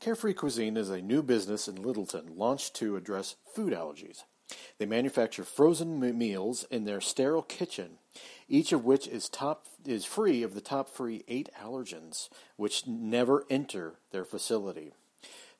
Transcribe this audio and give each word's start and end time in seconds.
Carefree 0.00 0.32
Cuisine 0.32 0.78
is 0.78 0.88
a 0.88 1.02
new 1.02 1.22
business 1.22 1.68
in 1.68 1.74
Littleton 1.76 2.34
launched 2.34 2.74
to 2.76 2.96
address 2.96 3.36
food 3.54 3.74
allergies. 3.74 4.24
They 4.78 4.86
manufacture 4.86 5.44
frozen 5.44 6.00
meals 6.16 6.64
in 6.70 6.86
their 6.86 7.02
sterile 7.02 7.42
kitchen, 7.42 7.98
each 8.48 8.72
of 8.72 8.86
which 8.86 9.06
is 9.06 9.28
top 9.28 9.66
is 9.84 10.06
free 10.06 10.42
of 10.42 10.54
the 10.54 10.62
top 10.62 10.88
free 10.88 11.22
eight 11.28 11.50
allergens, 11.62 12.30
which 12.56 12.86
never 12.86 13.44
enter 13.50 13.96
their 14.10 14.24
facility. 14.24 14.92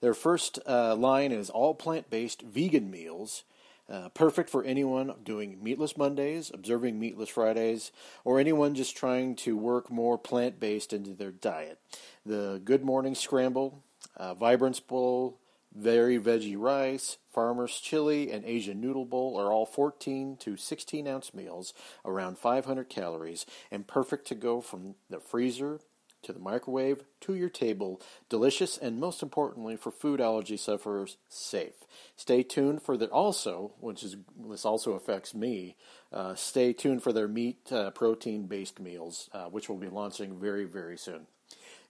Their 0.01 0.15
first 0.15 0.59
uh, 0.67 0.97
line 0.97 1.33
is 1.33 1.51
all 1.51 1.75
plant-based 1.75 2.41
vegan 2.41 2.91
meals, 2.91 3.45
uh, 3.91 4.09
perfect 4.09 4.49
for 4.49 4.65
anyone 4.65 5.13
doing 5.23 5.63
meatless 5.63 5.99
Mondays, 5.99 6.51
observing 6.55 6.99
meatless 6.99 7.29
Fridays, 7.29 7.93
or 8.25 8.41
anyone 8.41 8.75
just 8.75 8.97
trying 8.97 9.37
to 9.37 9.55
work 9.55 9.91
more 9.91 10.17
plant-based 10.17 10.95
into 10.95 11.11
their 11.11 11.31
diet. 11.31 11.79
The 12.25 12.63
Good 12.65 12.83
Morning 12.83 13.15
Scramble, 13.15 13.83
uh, 14.21 14.35
Vibrance 14.35 14.81
Bowl, 14.81 15.41
Very 15.75 16.19
Veggie 16.19 16.59
Rice, 16.59 17.17
Farmer's 17.33 17.81
Chili, 17.81 18.31
and 18.31 18.45
Asian 18.45 18.81
Noodle 18.81 19.07
Bowl 19.07 19.41
are 19.41 19.51
all 19.51 19.65
14 19.65 20.37
to 20.41 20.57
16 20.57 21.09
ounce 21.09 21.33
meals, 21.33 21.73
around 22.05 22.37
500 22.37 22.89
calories, 22.89 23.47
and 23.71 23.89
perfect 23.89 24.27
to 24.27 24.35
go 24.35 24.61
from 24.61 24.95
the 25.09 25.21
freezer 25.21 25.81
to 26.23 26.35
the 26.35 26.39
microwave 26.39 27.05
to 27.21 27.35
your 27.35 27.49
table. 27.49 27.99
Delicious 28.29 28.77
and 28.77 29.01
most 29.01 29.23
importantly 29.23 29.75
for 29.75 29.91
food 29.91 30.21
allergy 30.21 30.59
sufferers, 30.59 31.17
safe. 31.31 31.87
Stay 32.15 32.43
tuned 32.43 32.83
for 32.83 32.99
the 32.99 33.07
also, 33.07 33.73
which 33.81 34.03
is 34.03 34.17
this 34.51 34.67
also 34.67 34.93
affects 34.93 35.35
me. 35.35 35.77
Uh, 36.13 36.35
stay 36.35 36.75
tuned 36.75 37.03
for 37.03 37.15
their 37.15 37.29
meat 37.29 37.73
uh, 37.73 37.91
protein 37.93 38.47
based 38.47 38.79
meals, 38.81 39.31
uh, 39.33 39.47
which 39.47 39.71
will 39.71 39.79
be 39.79 39.89
launching 39.89 40.39
very 40.39 40.65
very 40.65 40.99
soon. 40.99 41.27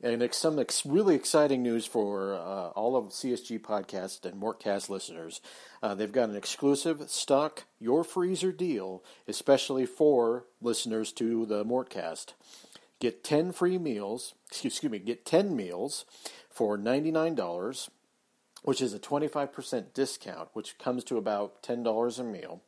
And 0.03 0.33
some 0.33 0.59
ex- 0.59 0.87
really 0.87 1.15
exciting 1.15 1.63
news 1.63 1.85
for 1.85 2.35
uh, 2.35 2.69
all 2.71 2.97
of 2.97 3.11
CSG 3.11 3.61
podcast 3.61 4.25
and 4.25 4.41
Mortcast 4.41 4.89
listeners. 4.89 5.43
Uh, 5.83 5.95
they've 5.95 6.13
got 6.13 6.31
an 6.31 6.37
exclusive 6.37 7.11
stock 7.11 7.65
your 7.79 8.03
freezer 8.03 8.51
deal, 8.51 9.05
especially 9.29 9.85
for 9.85 10.45
listeners 10.63 11.13
to 11.13 11.45
the 11.45 11.65
Mortcast. 11.67 12.33
Get 12.99 13.25
10 13.25 13.53
free 13.53 13.77
meals, 13.77 14.35
excuse 14.49 14.83
me, 14.85 14.99
get 14.99 15.27
10 15.27 15.55
meals 15.55 16.07
for 16.51 16.79
$99, 16.79 17.89
which 18.63 18.81
is 18.81 18.95
a 18.95 18.99
25% 18.99 19.93
discount, 19.93 20.49
which 20.55 20.79
comes 20.79 21.05
to 21.05 21.19
about 21.19 21.63
$10 21.63 22.19
a 22.19 22.25
meal. 22.25 22.63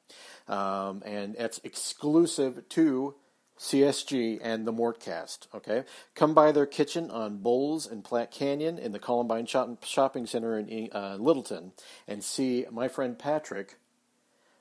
Um, 0.49 1.03
and 1.05 1.35
it's 1.39 1.61
exclusive 1.65 2.69
to 2.71 3.15
CSG 3.59 4.39
and 4.43 4.67
the 4.67 4.73
Mortcast. 4.73 5.47
Okay, 5.55 5.85
come 6.15 6.35
by 6.35 6.53
their 6.53 6.67
kitchen 6.67 7.11
on 7.11 7.39
Bowles 7.39 7.87
and 7.87 8.05
Platte 8.05 8.31
Canyon 8.31 8.79
in 8.79 8.93
the 8.93 8.99
Columbine 8.99 9.47
Shopping 9.47 10.27
Center 10.27 10.59
in 10.59 10.91
uh, 10.93 11.17
Littleton 11.19 11.73
and 12.09 12.23
see 12.25 12.65
my 12.71 12.89
friend 12.89 13.19
Patrick 13.19 13.77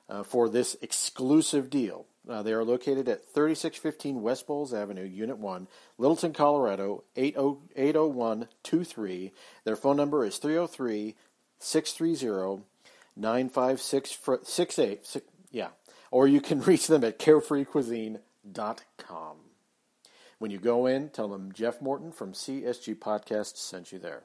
uh, 0.10 0.24
for 0.24 0.50
this 0.50 0.76
exclusive 0.82 1.70
deal. 1.70 2.06
Uh, 2.30 2.44
they 2.44 2.54
are 2.54 2.64
located 2.64 3.10
at 3.10 3.26
3615 3.34 4.22
West 4.22 4.46
Bowles 4.46 4.72
Avenue, 4.74 5.06
Unit 5.06 5.40
1, 5.40 5.68
Littleton, 5.98 6.34
Colorado, 6.34 7.04
80123. 7.16 9.32
Their 9.64 9.76
phone 9.76 9.98
number 9.98 10.24
is 10.24 10.38
303 10.38 11.16
630 11.60 12.64
9568. 13.16 15.24
Yeah. 15.52 15.70
Or 16.12 16.28
you 16.28 16.42
can 16.42 16.62
reach 16.62 16.86
them 16.88 17.04
at 17.04 17.18
carefreecuisine.com. 18.48 19.38
When 20.40 20.52
you 20.52 20.60
go 20.60 20.88
in, 20.88 21.10
tell 21.10 21.28
them 21.28 21.52
Jeff 21.54 21.82
Morton 21.82 22.12
from 22.12 22.34
CSG 22.34 22.96
Podcast 22.98 23.58
sent 23.58 23.92
you 23.92 24.00
there. 24.00 24.24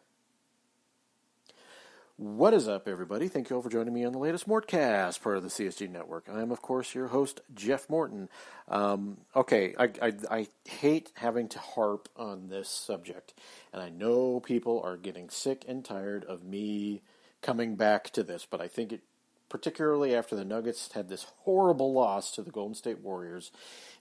What 2.18 2.54
is 2.54 2.66
up, 2.66 2.88
everybody? 2.88 3.28
Thank 3.28 3.50
you 3.50 3.56
all 3.56 3.62
for 3.62 3.68
joining 3.68 3.92
me 3.92 4.06
on 4.06 4.12
the 4.12 4.18
latest 4.18 4.48
Mortcast, 4.48 5.20
part 5.20 5.36
of 5.36 5.42
the 5.42 5.50
CSG 5.50 5.90
Network. 5.90 6.30
I 6.32 6.40
am, 6.40 6.50
of 6.50 6.62
course, 6.62 6.94
your 6.94 7.08
host, 7.08 7.42
Jeff 7.54 7.90
Morton. 7.90 8.30
Um, 8.68 9.18
okay, 9.34 9.74
I, 9.78 9.90
I, 10.00 10.12
I, 10.30 10.46
hate 10.64 11.12
having 11.16 11.46
to 11.48 11.58
harp 11.58 12.08
on 12.16 12.48
this 12.48 12.70
subject, 12.70 13.34
and 13.70 13.82
I 13.82 13.90
know 13.90 14.40
people 14.40 14.80
are 14.82 14.96
getting 14.96 15.28
sick 15.28 15.66
and 15.68 15.84
tired 15.84 16.24
of 16.24 16.42
me 16.42 17.02
coming 17.42 17.76
back 17.76 18.08
to 18.12 18.22
this, 18.22 18.46
but 18.50 18.62
I 18.62 18.68
think 18.68 18.92
it, 18.92 19.02
particularly 19.48 20.14
after 20.14 20.34
the 20.34 20.44
Nuggets 20.44 20.92
had 20.92 21.08
this 21.08 21.26
horrible 21.40 21.92
loss 21.92 22.30
to 22.32 22.42
the 22.42 22.50
Golden 22.50 22.74
State 22.74 23.00
Warriors 23.00 23.50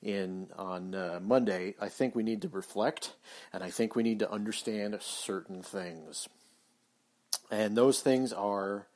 in 0.02 0.48
on 0.58 0.96
uh, 0.96 1.20
Monday, 1.22 1.76
I 1.80 1.90
think 1.90 2.16
we 2.16 2.24
need 2.24 2.42
to 2.44 2.50
reflect, 2.50 3.14
and 3.54 3.64
I 3.64 3.70
think 3.70 3.96
we 3.96 4.04
need 4.04 4.20
to 4.20 4.32
understand 4.32 4.98
certain 5.02 5.62
things. 5.62 6.28
And 7.52 7.78
those 7.78 8.02
things 8.02 8.34
are 8.34 8.88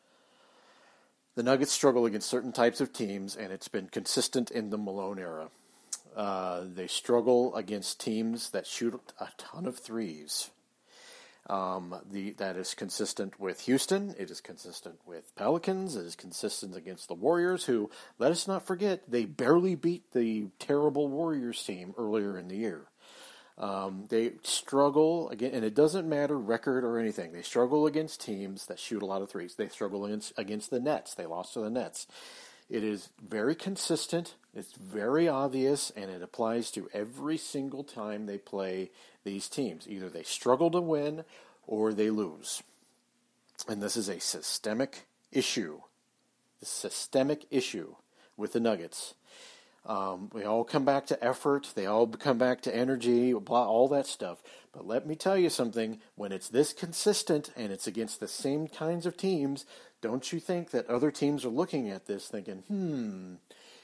the 1.36 1.44
Nuggets 1.44 1.72
struggle 1.72 2.06
against 2.06 2.30
certain 2.30 2.52
types 2.52 2.81
of 2.81 2.92
teams, 2.92 3.36
and 3.36 3.54
it's 3.54 3.68
been 3.68 3.88
consistent 3.88 4.52
in 4.52 4.72
the 4.72 4.78
Malone 4.78 5.20
era. 5.20 5.50
Uh, 6.16 6.64
they 6.66 6.88
struggle 6.88 7.56
against 7.56 8.02
teams 8.02 8.50
that 8.50 8.68
shoot 8.68 9.00
a 9.20 9.30
ton 9.38 9.66
of 9.66 9.78
threes. 9.78 10.50
Um, 11.48 11.96
the, 12.12 12.34
that 12.34 12.58
is 12.58 12.76
consistent 12.76 13.40
with 13.40 13.62
Houston. 13.62 14.14
It 14.20 14.30
is 14.30 14.40
consistent 14.40 15.00
with 15.08 15.36
Pelicans. 15.36 15.96
It 15.96 16.06
is 16.06 16.16
consistent 16.16 16.76
against 16.76 17.08
the 17.08 17.16
Warriors, 17.16 17.66
who, 17.66 17.90
let 18.20 18.32
us 18.32 18.48
not 18.48 18.68
forget, 18.68 19.10
they 19.10 19.26
barely 19.26 19.74
beat 19.74 20.12
the 20.12 20.50
terrible 20.60 21.08
Warriors 21.08 21.64
team 21.64 21.96
earlier 21.98 22.38
in 22.38 22.50
the 22.50 22.58
year. 22.58 22.86
Um, 23.58 24.06
they 24.10 24.34
struggle 24.44 25.30
again, 25.30 25.52
and 25.54 25.66
it 25.66 25.76
doesn't 25.76 26.08
matter 26.08 26.38
record 26.38 26.84
or 26.84 26.98
anything. 26.98 27.34
They 27.34 27.42
struggle 27.42 27.88
against 27.88 28.22
teams 28.22 28.68
that 28.68 28.80
shoot 28.80 29.02
a 29.02 29.06
lot 29.06 29.22
of 29.22 29.30
threes. 29.30 29.56
They 29.56 29.68
struggle 29.68 30.06
against, 30.06 30.34
against 30.38 30.70
the 30.70 30.80
Nets. 30.80 31.14
They 31.14 31.26
lost 31.26 31.54
to 31.56 31.60
the 31.60 31.70
Nets. 31.70 32.08
It 32.69 32.84
is 32.84 33.09
very 33.22 33.56
consistent. 33.56 34.35
It's 34.53 34.74
very 34.74 35.28
obvious, 35.28 35.91
and 35.96 36.12
it 36.12 36.22
applies 36.22 36.69
to 36.72 36.90
every 36.94 37.38
single 37.38 37.84
time 37.84 38.25
they 38.25 38.38
play 38.38 38.91
these 39.24 39.47
teams. 39.47 39.88
Either 39.88 40.09
they 40.09 40.24
struggle 40.24 40.69
to 40.72 40.81
win 40.81 41.24
or 41.66 41.94
they 41.94 42.09
lose. 42.09 42.62
And 43.68 43.81
this 43.81 43.97
is 43.97 44.07
a 44.07 44.19
systemic 44.19 45.07
issue. 45.31 45.81
The 46.59 46.66
systemic 46.66 47.46
issue 47.50 47.96
with 48.38 48.53
the 48.53 48.59
Nuggets. 48.59 49.16
Um, 49.86 50.30
all 50.46 50.63
come 50.63 50.86
back 50.86 51.07
to 51.07 51.24
effort. 51.24 51.72
They 51.74 51.86
all 51.86 52.06
come 52.07 52.38
back 52.38 52.62
to 52.62 52.75
energy, 52.75 53.34
blah, 53.34 53.66
all 53.66 53.88
that 53.90 54.07
stuff. 54.07 54.44
But 54.72 54.86
let 54.86 55.07
me 55.07 55.16
tell 55.16 55.38
you 55.38 55.50
something: 55.50 56.00
when 56.16 56.31
it's 56.31 56.50
this 56.50 56.74
consistent 56.74 57.51
and 57.56 57.72
it's 57.72 57.88
against 57.88 58.19
the 58.19 58.28
same 58.28 58.68
kinds 58.68 59.06
of 59.06 59.18
teams, 59.18 59.66
don't 60.02 60.32
you 60.32 60.40
think 60.40 60.72
that 60.72 60.88
other 60.88 61.12
teams 61.12 61.46
are 61.46 61.50
looking 61.50 61.90
at 61.90 62.06
this 62.06 62.28
thinking, 62.28 62.64
"Hmm, 62.68 63.36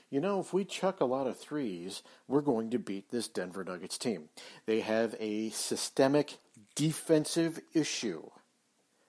you 0.09 0.19
know, 0.19 0.39
if 0.39 0.53
we 0.53 0.65
chuck 0.65 0.99
a 0.99 1.05
lot 1.05 1.27
of 1.27 1.37
threes, 1.37 2.01
we're 2.27 2.41
going 2.41 2.69
to 2.71 2.79
beat 2.79 3.09
this 3.09 3.27
Denver 3.27 3.63
Nuggets 3.63 3.97
team." 3.97 4.29
They 4.65 4.81
have 4.81 5.15
a 5.19 5.49
systemic 5.49 6.37
defensive 6.75 7.59
issue 7.73 8.29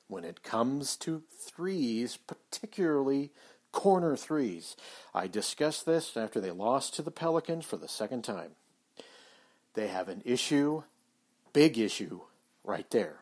when 0.08 0.24
it 0.24 0.42
comes 0.42 0.96
to 0.96 1.22
threes, 1.38 2.16
particularly 2.16 3.32
corner 3.72 4.16
threes. 4.16 4.76
I 5.14 5.26
discussed 5.26 5.84
this 5.84 6.16
after 6.16 6.40
they 6.40 6.50
lost 6.50 6.94
to 6.94 7.02
the 7.02 7.10
Pelicans 7.10 7.64
for 7.64 7.76
the 7.76 7.88
second 7.88 8.22
time. 8.22 8.56
They 9.74 9.88
have 9.88 10.08
an 10.08 10.22
issue, 10.24 10.84
big 11.52 11.78
issue, 11.78 12.20
right 12.64 12.88
there. 12.90 13.18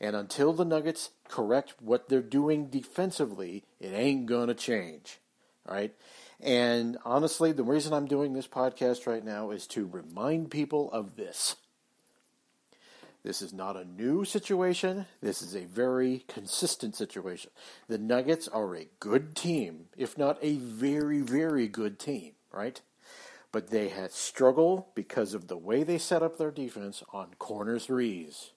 And 0.00 0.14
until 0.14 0.52
the 0.52 0.64
Nuggets 0.64 1.10
correct 1.28 1.74
what 1.80 2.08
they're 2.08 2.22
doing 2.22 2.66
defensively, 2.66 3.64
it 3.80 3.92
ain't 3.92 4.26
going 4.26 4.48
to 4.48 4.54
change. 4.54 5.18
All 5.68 5.74
right? 5.74 5.94
And 6.40 6.98
honestly, 7.04 7.52
the 7.52 7.64
reason 7.64 7.92
I'm 7.92 8.06
doing 8.06 8.32
this 8.32 8.46
podcast 8.46 9.06
right 9.06 9.24
now 9.24 9.50
is 9.50 9.66
to 9.68 9.86
remind 9.86 10.50
people 10.50 10.90
of 10.92 11.16
this. 11.16 11.56
This 13.24 13.42
is 13.42 13.52
not 13.52 13.76
a 13.76 13.84
new 13.84 14.24
situation. 14.24 15.06
This 15.20 15.42
is 15.42 15.56
a 15.56 15.64
very 15.64 16.24
consistent 16.28 16.94
situation. 16.94 17.50
The 17.88 17.98
Nuggets 17.98 18.46
are 18.46 18.76
a 18.76 18.88
good 19.00 19.34
team, 19.34 19.86
if 19.96 20.16
not 20.16 20.38
a 20.40 20.56
very, 20.56 21.20
very 21.20 21.66
good 21.66 21.98
team, 21.98 22.32
right? 22.52 22.80
But 23.50 23.70
they 23.70 23.88
had 23.88 24.12
struggle 24.12 24.90
because 24.94 25.34
of 25.34 25.48
the 25.48 25.56
way 25.56 25.82
they 25.82 25.98
set 25.98 26.22
up 26.22 26.38
their 26.38 26.52
defense 26.52 27.02
on 27.12 27.34
corner 27.38 27.80
threes. 27.80 28.52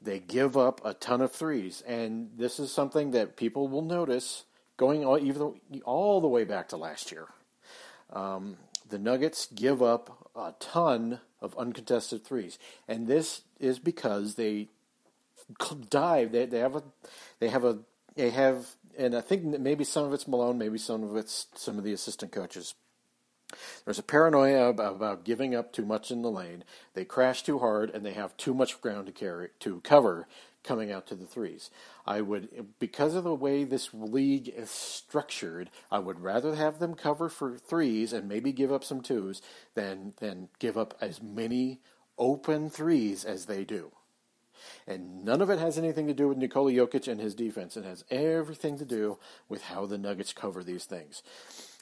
They 0.00 0.20
give 0.20 0.56
up 0.56 0.80
a 0.84 0.94
ton 0.94 1.20
of 1.20 1.32
threes, 1.32 1.82
and 1.86 2.30
this 2.36 2.60
is 2.60 2.70
something 2.70 3.10
that 3.12 3.36
people 3.36 3.68
will 3.68 3.82
notice 3.82 4.44
going 4.76 5.04
all, 5.04 5.18
even 5.18 5.54
all 5.84 6.20
the 6.20 6.28
way 6.28 6.44
back 6.44 6.68
to 6.68 6.76
last 6.76 7.10
year. 7.10 7.26
Um, 8.12 8.56
the 8.88 8.98
Nuggets 8.98 9.48
give 9.54 9.82
up 9.82 10.30
a 10.34 10.54
ton 10.60 11.20
of 11.40 11.56
uncontested 11.58 12.24
threes, 12.24 12.58
and 12.86 13.06
this 13.06 13.42
is 13.58 13.78
because 13.78 14.36
they 14.36 14.68
dive. 15.90 16.32
They, 16.32 16.46
they 16.46 16.60
have 16.60 16.76
a 16.76 16.82
they 17.40 17.48
have 17.48 17.64
a 17.64 17.78
they 18.14 18.30
have, 18.30 18.66
and 18.96 19.14
I 19.14 19.20
think 19.20 19.44
maybe 19.44 19.84
some 19.84 20.04
of 20.04 20.12
it's 20.12 20.28
Malone, 20.28 20.58
maybe 20.58 20.78
some 20.78 21.02
of 21.02 21.16
it's 21.16 21.46
some 21.54 21.78
of 21.78 21.84
the 21.84 21.92
assistant 21.92 22.32
coaches. 22.32 22.74
There's 23.84 23.98
a 23.98 24.02
paranoia 24.02 24.68
about, 24.68 25.24
giving 25.24 25.54
up 25.54 25.72
too 25.72 25.86
much 25.86 26.10
in 26.10 26.22
the 26.22 26.30
lane. 26.30 26.64
They 26.94 27.04
crash 27.04 27.42
too 27.42 27.58
hard, 27.58 27.90
and 27.90 28.04
they 28.04 28.12
have 28.12 28.36
too 28.36 28.54
much 28.54 28.80
ground 28.80 29.06
to 29.06 29.12
carry 29.12 29.48
to 29.60 29.80
cover 29.80 30.26
coming 30.62 30.92
out 30.92 31.06
to 31.06 31.14
the 31.14 31.24
threes. 31.24 31.70
I 32.06 32.20
would, 32.20 32.74
because 32.78 33.14
of 33.14 33.24
the 33.24 33.34
way 33.34 33.64
this 33.64 33.94
league 33.94 34.48
is 34.48 34.70
structured, 34.70 35.70
I 35.90 35.98
would 35.98 36.20
rather 36.20 36.56
have 36.56 36.78
them 36.78 36.94
cover 36.94 37.28
for 37.28 37.56
threes 37.56 38.12
and 38.12 38.28
maybe 38.28 38.52
give 38.52 38.72
up 38.72 38.84
some 38.84 39.00
twos 39.00 39.40
than 39.74 40.12
than 40.18 40.48
give 40.58 40.76
up 40.76 40.94
as 41.00 41.22
many 41.22 41.80
open 42.18 42.68
threes 42.68 43.24
as 43.24 43.46
they 43.46 43.64
do. 43.64 43.92
And 44.86 45.24
none 45.24 45.40
of 45.40 45.50
it 45.50 45.58
has 45.58 45.78
anything 45.78 46.06
to 46.08 46.14
do 46.14 46.28
with 46.28 46.38
Nikola 46.38 46.72
Jokic 46.72 47.08
and 47.08 47.20
his 47.20 47.34
defense. 47.34 47.76
It 47.76 47.84
has 47.84 48.04
everything 48.10 48.76
to 48.78 48.84
do 48.84 49.18
with 49.48 49.62
how 49.62 49.86
the 49.86 49.98
Nuggets 49.98 50.32
cover 50.32 50.62
these 50.64 50.84
things. 50.84 51.22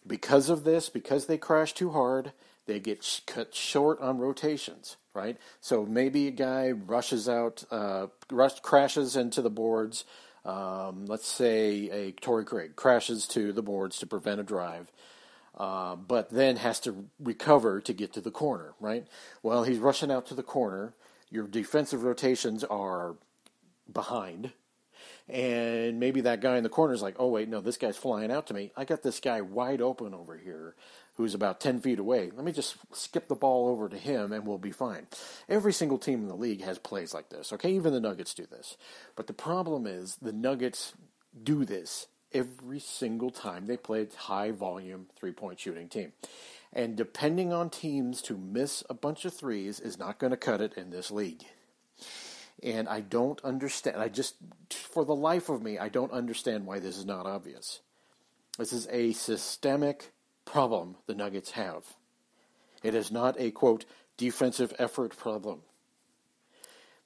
Because 0.06 0.48
of 0.48 0.64
this, 0.64 0.88
because 0.88 1.26
they 1.26 1.38
crash 1.38 1.72
too 1.72 1.90
hard, 1.90 2.32
they 2.66 2.80
get 2.80 3.22
cut 3.26 3.54
short 3.54 4.00
on 4.00 4.18
rotations, 4.18 4.96
right? 5.14 5.36
So 5.60 5.84
maybe 5.84 6.28
a 6.28 6.32
guy 6.32 6.70
rushes 6.70 7.28
out, 7.28 7.64
uh, 7.70 8.06
rush, 8.30 8.60
crashes 8.60 9.16
into 9.16 9.42
the 9.42 9.50
boards. 9.50 10.04
Um, 10.44 11.06
let's 11.06 11.26
say 11.26 11.90
a 11.90 12.12
Torrey 12.12 12.44
Craig 12.44 12.76
crashes 12.76 13.26
to 13.28 13.52
the 13.52 13.62
boards 13.62 13.98
to 13.98 14.06
prevent 14.06 14.40
a 14.40 14.44
drive. 14.44 14.92
Uh, 15.56 15.96
but 15.96 16.30
then 16.30 16.56
has 16.56 16.78
to 16.80 17.08
recover 17.18 17.80
to 17.80 17.94
get 17.94 18.12
to 18.12 18.20
the 18.20 18.30
corner, 18.30 18.74
right? 18.78 19.06
Well, 19.42 19.64
he's 19.64 19.78
rushing 19.78 20.10
out 20.10 20.26
to 20.26 20.34
the 20.34 20.42
corner. 20.42 20.92
Your 21.30 21.46
defensive 21.46 22.04
rotations 22.04 22.62
are 22.62 23.16
behind, 23.90 24.52
and 25.28 25.98
maybe 25.98 26.20
that 26.22 26.40
guy 26.40 26.56
in 26.56 26.62
the 26.62 26.68
corner 26.68 26.94
is 26.94 27.02
like, 27.02 27.16
oh, 27.18 27.28
wait, 27.28 27.48
no, 27.48 27.60
this 27.60 27.76
guy's 27.76 27.96
flying 27.96 28.30
out 28.30 28.46
to 28.46 28.54
me. 28.54 28.70
I 28.76 28.84
got 28.84 29.02
this 29.02 29.18
guy 29.18 29.40
wide 29.40 29.80
open 29.80 30.14
over 30.14 30.36
here 30.36 30.74
who's 31.16 31.34
about 31.34 31.60
10 31.60 31.80
feet 31.80 31.98
away. 31.98 32.30
Let 32.34 32.44
me 32.44 32.52
just 32.52 32.76
skip 32.92 33.26
the 33.26 33.34
ball 33.34 33.68
over 33.68 33.88
to 33.88 33.96
him 33.96 34.32
and 34.32 34.46
we'll 34.46 34.58
be 34.58 34.70
fine. 34.70 35.06
Every 35.48 35.72
single 35.72 35.98
team 35.98 36.20
in 36.20 36.28
the 36.28 36.36
league 36.36 36.62
has 36.62 36.78
plays 36.78 37.14
like 37.14 37.30
this, 37.30 37.52
okay? 37.52 37.72
Even 37.72 37.92
the 37.92 38.00
Nuggets 38.00 38.34
do 38.34 38.46
this. 38.46 38.76
But 39.16 39.26
the 39.26 39.32
problem 39.32 39.86
is 39.86 40.16
the 40.16 40.32
Nuggets 40.32 40.92
do 41.42 41.64
this 41.64 42.06
every 42.32 42.78
single 42.78 43.30
time 43.30 43.66
they 43.66 43.76
play 43.76 44.02
a 44.02 44.16
high 44.16 44.50
volume 44.50 45.06
three 45.16 45.32
point 45.32 45.58
shooting 45.58 45.88
team. 45.88 46.12
And 46.72 46.96
depending 46.96 47.52
on 47.52 47.70
teams 47.70 48.20
to 48.22 48.36
miss 48.36 48.84
a 48.90 48.94
bunch 48.94 49.24
of 49.24 49.32
threes 49.32 49.80
is 49.80 49.98
not 49.98 50.18
going 50.18 50.32
to 50.32 50.36
cut 50.36 50.60
it 50.60 50.74
in 50.74 50.90
this 50.90 51.10
league. 51.10 51.44
And 52.62 52.88
I 52.88 53.00
don't 53.00 53.42
understand. 53.44 53.98
I 53.98 54.08
just, 54.08 54.36
for 54.70 55.04
the 55.04 55.14
life 55.14 55.48
of 55.48 55.62
me, 55.62 55.78
I 55.78 55.88
don't 55.88 56.12
understand 56.12 56.66
why 56.66 56.78
this 56.78 56.96
is 56.96 57.04
not 57.04 57.26
obvious. 57.26 57.80
This 58.58 58.72
is 58.72 58.88
a 58.90 59.12
systemic 59.12 60.12
problem 60.44 60.96
the 61.06 61.14
Nuggets 61.14 61.50
have. 61.52 61.84
It 62.82 62.94
is 62.94 63.10
not 63.10 63.38
a, 63.38 63.50
quote, 63.50 63.84
defensive 64.16 64.72
effort 64.78 65.16
problem. 65.16 65.60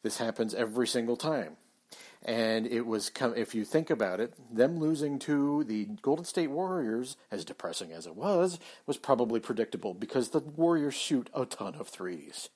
This 0.03 0.19
happens 0.19 0.55
every 0.55 0.87
single 0.87 1.17
time. 1.17 1.57
And 2.23 2.67
it 2.67 2.87
was, 2.87 3.11
if 3.19 3.55
you 3.55 3.65
think 3.65 3.89
about 3.89 4.21
it, 4.21 4.35
them 4.55 4.79
losing 4.79 5.19
to 5.21 5.65
the 5.65 5.87
Golden 6.03 6.25
State 6.25 6.51
Warriors, 6.51 7.17
as 7.31 7.45
depressing 7.47 7.93
as 7.93 8.07
it 8.07 8.15
was, 8.15 8.61
was 8.87 8.99
probably 8.99 9.41
predictable 9.41 9.95
because 9.95 10.31
the 10.31 10.41
Warriors 10.41 10.95
shoot 10.95 11.31
a 11.35 11.47
ton 11.47 11.75
of 11.75 11.89
threes. 11.89 12.51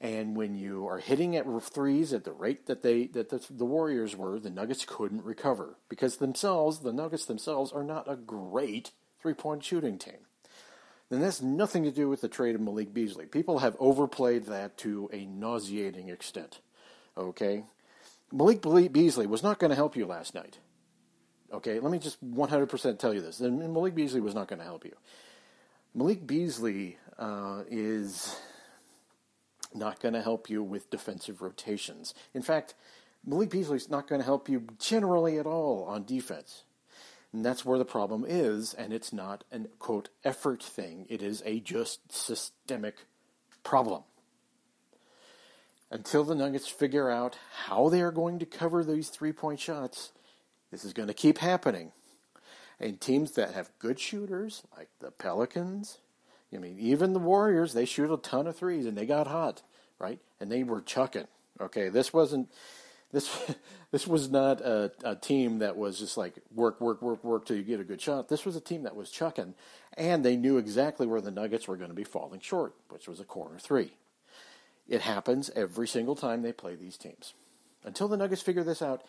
And 0.00 0.36
when 0.36 0.54
you 0.54 0.86
are 0.86 0.98
hitting 0.98 1.34
at 1.34 1.46
threes 1.62 2.12
at 2.12 2.24
the 2.24 2.32
rate 2.32 2.66
that 2.66 2.82
they 2.82 3.06
that 3.08 3.30
the, 3.30 3.44
the, 3.50 3.64
Warriors 3.64 4.14
were, 4.14 4.38
the 4.38 4.50
Nuggets 4.50 4.84
couldn't 4.86 5.24
recover 5.24 5.76
because 5.88 6.18
themselves, 6.18 6.80
the 6.80 6.92
Nuggets 6.92 7.24
themselves, 7.24 7.72
are 7.72 7.82
not 7.82 8.10
a 8.10 8.14
great 8.14 8.92
three-point 9.20 9.64
shooting 9.64 9.98
team. 9.98 10.20
And 11.10 11.22
that's 11.22 11.42
nothing 11.42 11.82
to 11.84 11.90
do 11.90 12.08
with 12.08 12.20
the 12.20 12.28
trade 12.28 12.54
of 12.54 12.60
Malik 12.60 12.94
Beasley. 12.94 13.26
People 13.26 13.58
have 13.60 13.76
overplayed 13.80 14.44
that 14.46 14.76
to 14.78 15.10
a 15.12 15.24
nauseating 15.24 16.10
extent. 16.10 16.60
Okay, 17.16 17.64
Malik 18.30 18.92
Beasley 18.92 19.26
was 19.26 19.42
not 19.42 19.58
going 19.58 19.70
to 19.70 19.76
help 19.76 19.96
you 19.96 20.06
last 20.06 20.34
night. 20.34 20.58
Okay, 21.52 21.80
let 21.80 21.90
me 21.90 21.98
just 21.98 22.22
100% 22.22 22.98
tell 22.98 23.14
you 23.14 23.22
this. 23.22 23.40
Malik 23.40 23.94
Beasley 23.94 24.20
was 24.20 24.34
not 24.34 24.48
going 24.48 24.58
to 24.58 24.64
help 24.64 24.84
you. 24.84 24.94
Malik 25.94 26.26
Beasley 26.26 26.98
uh, 27.18 27.62
is 27.70 28.38
not 29.74 30.00
going 30.00 30.14
to 30.14 30.22
help 30.22 30.48
you 30.48 30.62
with 30.62 30.90
defensive 30.90 31.42
rotations. 31.42 32.14
In 32.34 32.42
fact, 32.42 32.74
Malik 33.24 33.50
Beasley's 33.50 33.90
not 33.90 34.08
going 34.08 34.20
to 34.20 34.24
help 34.24 34.48
you 34.48 34.64
generally 34.78 35.38
at 35.38 35.46
all 35.46 35.84
on 35.84 36.04
defense. 36.04 36.64
And 37.32 37.44
that's 37.44 37.64
where 37.64 37.78
the 37.78 37.84
problem 37.84 38.24
is, 38.26 38.72
and 38.72 38.92
it's 38.92 39.12
not 39.12 39.44
an 39.52 39.68
quote 39.78 40.08
effort 40.24 40.62
thing. 40.62 41.06
It 41.10 41.22
is 41.22 41.42
a 41.44 41.60
just 41.60 42.10
systemic 42.10 43.04
problem. 43.62 44.04
Until 45.90 46.24
the 46.24 46.34
Nuggets 46.34 46.68
figure 46.68 47.10
out 47.10 47.36
how 47.66 47.88
they 47.88 48.00
are 48.00 48.12
going 48.12 48.38
to 48.38 48.46
cover 48.46 48.82
these 48.82 49.08
three 49.08 49.32
point 49.32 49.60
shots, 49.60 50.12
this 50.70 50.84
is 50.84 50.92
going 50.92 51.08
to 51.08 51.14
keep 51.14 51.38
happening. 51.38 51.92
And 52.80 53.00
teams 53.00 53.32
that 53.32 53.54
have 53.54 53.70
good 53.78 53.98
shooters, 53.98 54.62
like 54.76 54.88
the 55.00 55.10
Pelicans, 55.10 55.98
I 56.54 56.58
mean, 56.58 56.78
even 56.78 57.12
the 57.12 57.18
Warriors, 57.18 57.74
they 57.74 57.84
shoot 57.84 58.12
a 58.12 58.16
ton 58.16 58.46
of 58.46 58.56
threes 58.56 58.86
and 58.86 58.96
they 58.96 59.06
got 59.06 59.26
hot, 59.26 59.62
right? 59.98 60.18
And 60.40 60.50
they 60.50 60.62
were 60.62 60.80
chucking. 60.80 61.26
Okay, 61.60 61.88
this 61.88 62.12
wasn't 62.12 62.48
this 63.12 63.30
this 63.90 64.06
was 64.06 64.30
not 64.30 64.60
a, 64.60 64.92
a 65.04 65.14
team 65.14 65.58
that 65.58 65.76
was 65.76 65.98
just 65.98 66.16
like 66.16 66.34
work, 66.54 66.80
work, 66.80 67.02
work, 67.02 67.22
work 67.24 67.46
till 67.46 67.56
you 67.56 67.62
get 67.62 67.80
a 67.80 67.84
good 67.84 68.00
shot. 68.00 68.28
This 68.28 68.44
was 68.44 68.56
a 68.56 68.60
team 68.60 68.82
that 68.84 68.96
was 68.96 69.10
chucking, 69.10 69.54
and 69.96 70.24
they 70.24 70.36
knew 70.36 70.58
exactly 70.58 71.06
where 71.06 71.20
the 71.20 71.30
Nuggets 71.30 71.68
were 71.68 71.76
going 71.76 71.90
to 71.90 71.96
be 71.96 72.04
falling 72.04 72.40
short, 72.40 72.74
which 72.88 73.08
was 73.08 73.20
a 73.20 73.24
corner 73.24 73.58
three. 73.58 73.92
It 74.88 75.02
happens 75.02 75.50
every 75.54 75.86
single 75.86 76.16
time 76.16 76.42
they 76.42 76.52
play 76.52 76.74
these 76.74 76.96
teams. 76.96 77.34
Until 77.84 78.08
the 78.08 78.16
Nuggets 78.16 78.42
figure 78.42 78.64
this 78.64 78.80
out, 78.80 79.02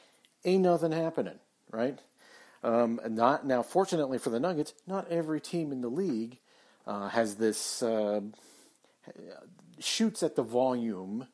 ain't 0.44 0.64
nothing 0.64 0.92
happening, 0.92 1.40
right? 1.72 2.00
Um, 2.64 3.00
not 3.08 3.46
now. 3.46 3.64
Fortunately 3.64 4.18
for 4.18 4.30
the 4.30 4.40
Nuggets, 4.40 4.74
not 4.86 5.10
every 5.10 5.40
team 5.40 5.72
in 5.72 5.80
the 5.80 5.90
league 5.90 6.40
uh, 6.90 7.08
has 7.10 7.36
this 7.36 7.84
uh, 7.84 8.20
shoots 9.78 10.24
at 10.24 10.36
the 10.36 10.42
volume 10.42 11.28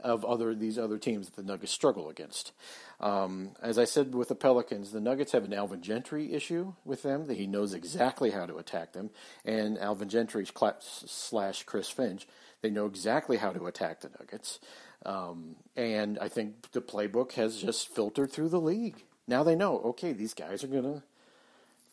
of 0.00 0.24
other 0.24 0.54
these 0.54 0.78
other 0.78 0.98
teams 0.98 1.26
that 1.26 1.36
the 1.36 1.42
Nuggets 1.42 1.72
struggle 1.72 2.10
against. 2.10 2.52
Um, 3.00 3.52
as 3.62 3.78
I 3.78 3.84
said 3.84 4.14
with 4.14 4.28
the 4.28 4.34
Pelicans, 4.34 4.92
the 4.92 5.00
Nuggets 5.00 5.32
have 5.32 5.44
an 5.44 5.54
Alvin 5.54 5.80
Gentry 5.80 6.34
issue 6.34 6.74
with 6.84 7.02
them 7.02 7.26
that 7.26 7.38
he 7.38 7.46
knows 7.46 7.72
exactly 7.72 8.30
how 8.30 8.44
to 8.44 8.56
attack 8.56 8.92
them, 8.92 9.10
and 9.46 9.78
Alvin 9.78 10.10
Gentry 10.10 10.46
slash 10.76 11.62
Chris 11.62 11.88
Finch, 11.88 12.28
they 12.60 12.70
know 12.70 12.84
exactly 12.84 13.38
how 13.38 13.52
to 13.52 13.66
attack 13.66 14.02
the 14.02 14.10
Nuggets. 14.20 14.60
Um, 15.06 15.56
and 15.74 16.18
I 16.18 16.28
think 16.28 16.70
the 16.72 16.82
playbook 16.82 17.32
has 17.32 17.60
just 17.60 17.88
filtered 17.88 18.30
through 18.30 18.50
the 18.50 18.60
league. 18.60 19.04
Now 19.26 19.42
they 19.42 19.56
know, 19.56 19.80
okay, 19.80 20.12
these 20.12 20.34
guys 20.34 20.62
are 20.62 20.68
to 20.68 21.02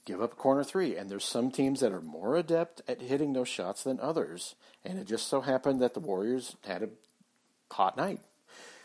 give 0.06 0.22
up 0.22 0.34
a 0.34 0.36
corner 0.36 0.64
three. 0.64 0.96
And 0.96 1.10
there's 1.10 1.26
some 1.26 1.52
teams 1.52 1.80
that 1.80 1.92
are 1.92 2.02
more 2.02 2.36
adept 2.36 2.82
at 2.88 3.02
hitting 3.02 3.34
those 3.34 3.48
shots 3.48 3.84
than 3.84 4.00
others. 4.00 4.56
And 4.84 5.00
it 5.00 5.08
just 5.08 5.28
so 5.28 5.42
happened 5.42 5.82
that 5.82 5.94
the 5.94 6.00
Warriors 6.00 6.56
had 6.66 6.84
a 6.84 6.90
hot 7.72 7.98
night. 7.98 8.20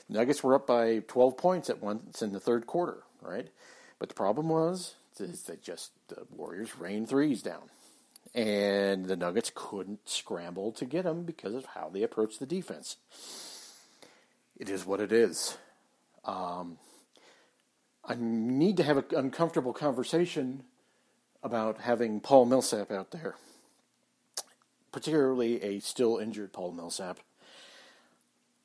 Nuggets 0.09 0.43
were 0.43 0.55
up 0.55 0.67
by 0.67 0.99
12 1.09 1.37
points 1.37 1.71
at 1.71 1.83
once 1.83 2.21
in 2.21 2.33
the 2.33 2.41
third 2.41 2.67
quarter, 2.67 3.05
right? 3.23 3.49
But 3.99 4.09
the 4.11 4.15
problem 4.15 4.49
was 4.49 4.95
that 5.17 5.63
just 5.63 5.93
the 6.09 6.27
Warriors 6.31 6.77
rained 6.79 7.09
threes 7.09 7.43
down. 7.43 7.71
And 8.35 9.07
the 9.07 9.17
Nuggets 9.17 9.53
couldn't 9.55 10.09
scramble 10.09 10.73
to 10.73 10.85
get 10.85 11.05
them 11.05 11.23
because 11.23 11.55
of 11.55 11.67
how 11.67 11.89
they 11.89 12.03
approached 12.03 12.41
the 12.41 12.47
defense. 12.47 12.97
It 14.57 14.69
is 14.69 14.85
what 14.85 15.01
it 15.01 15.13
is. 15.13 15.57
Um, 16.25 16.79
I 18.05 18.17
need 18.19 18.77
to 18.79 18.83
have 18.83 18.99
an 18.99 19.05
uncomfortable 19.17 19.73
conversation 19.73 20.65
about 21.45 21.83
having 21.83 22.21
Paul 22.21 22.47
Millsap 22.47 22.91
out 22.91 23.11
there, 23.11 23.35
particularly 24.91 25.63
a 25.63 25.79
still 25.79 26.17
injured 26.17 26.55
Paul 26.55 26.73
Millsap. 26.73 27.21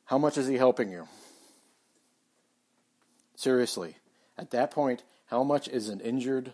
How 0.05 0.17
much 0.17 0.38
is 0.38 0.48
he 0.48 0.55
helping 0.55 0.89
you? 0.89 1.07
Seriously, 3.36 3.98
at 4.38 4.51
that 4.51 4.71
point, 4.71 5.03
how 5.27 5.43
much 5.43 5.67
is 5.67 5.89
an 5.89 6.00
injured, 6.00 6.53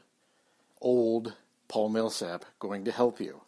old 0.82 1.36
Paul 1.68 1.90
Millsap 1.90 2.44
going 2.60 2.86
to 2.86 2.92
help 2.92 3.20
you? 3.20 3.42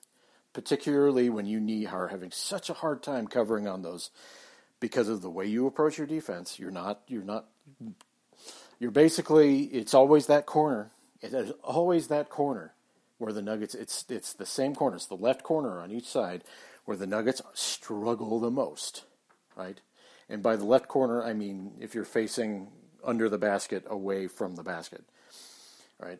Particularly 0.53 1.29
when 1.29 1.45
you 1.45 1.59
need 1.59 1.87
are 1.87 2.07
having 2.07 2.31
such 2.31 2.69
a 2.69 2.73
hard 2.73 3.03
time 3.03 3.27
covering 3.27 3.67
on 3.67 3.81
those 3.81 4.11
because 4.79 5.09
of 5.09 5.21
the 5.21 5.29
way 5.29 5.45
you 5.45 5.67
approach 5.67 5.97
your 5.97 6.07
defense. 6.07 6.57
You're 6.59 6.71
not 6.71 7.01
you're 7.07 7.23
not 7.23 7.45
you're 8.79 8.91
basically 8.91 9.63
it's 9.63 9.93
always 9.93 10.27
that 10.27 10.45
corner 10.45 10.91
it 11.21 11.33
is 11.33 11.51
always 11.63 12.07
that 12.07 12.29
corner 12.29 12.73
where 13.17 13.33
the 13.33 13.41
Nuggets. 13.41 13.75
It's 13.75 14.05
it's 14.09 14.33
the 14.33 14.45
same 14.45 14.75
corner. 14.75 14.95
It's 14.95 15.05
the 15.05 15.15
left 15.15 15.43
corner 15.43 15.79
on 15.79 15.91
each 15.91 16.07
side 16.07 16.43
where 16.85 16.97
the 16.97 17.07
Nuggets 17.07 17.41
struggle 17.53 18.39
the 18.39 18.51
most, 18.51 19.03
right? 19.55 19.81
And 20.29 20.43
by 20.43 20.55
the 20.55 20.65
left 20.65 20.87
corner, 20.87 21.23
I 21.23 21.33
mean 21.33 21.73
if 21.79 21.95
you're 21.95 22.05
facing 22.05 22.69
under 23.03 23.29
the 23.29 23.37
basket, 23.37 23.85
away 23.87 24.27
from 24.27 24.55
the 24.55 24.63
basket, 24.63 25.03
right? 25.99 26.19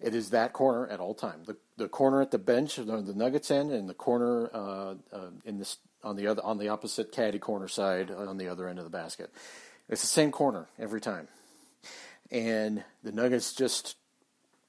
It 0.00 0.14
is 0.14 0.30
that 0.30 0.52
corner 0.52 0.86
at 0.86 1.00
all 1.00 1.14
time. 1.14 1.44
The 1.44 1.56
the 1.76 1.88
corner 1.88 2.22
at 2.22 2.30
the 2.30 2.38
bench, 2.38 2.76
the, 2.76 2.84
the 2.84 3.14
Nuggets 3.14 3.50
end, 3.50 3.70
and 3.70 3.88
the 3.88 3.94
corner 3.94 4.50
uh, 4.54 4.94
uh, 5.12 5.30
in 5.44 5.58
this 5.58 5.78
on 6.02 6.16
the 6.16 6.26
other 6.26 6.42
on 6.42 6.58
the 6.58 6.68
opposite 6.68 7.12
caddy 7.12 7.38
corner 7.38 7.68
side 7.68 8.10
on 8.10 8.38
the 8.38 8.48
other 8.48 8.68
end 8.68 8.78
of 8.78 8.84
the 8.84 8.90
basket. 8.90 9.30
It's 9.90 10.02
the 10.02 10.06
same 10.06 10.30
corner 10.30 10.68
every 10.78 11.00
time. 11.00 11.28
And 12.30 12.84
the 13.02 13.10
Nuggets 13.10 13.52
just, 13.52 13.96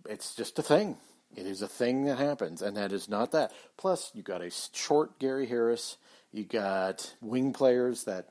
it's 0.08 0.36
just 0.36 0.60
a 0.60 0.64
thing. 0.64 0.98
It 1.36 1.46
is 1.46 1.62
a 1.62 1.68
thing 1.68 2.06
that 2.06 2.18
happens, 2.18 2.62
and 2.62 2.76
that 2.76 2.92
is 2.92 3.08
not 3.08 3.32
that. 3.32 3.54
Plus, 3.78 4.12
you 4.14 4.22
got 4.22 4.42
a 4.42 4.50
short 4.50 5.18
Gary 5.20 5.48
Harris. 5.48 5.98
You 6.34 6.44
got 6.44 7.14
wing 7.22 7.54
players 7.54 8.04
that, 8.04 8.30